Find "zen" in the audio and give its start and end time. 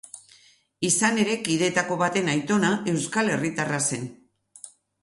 3.93-4.15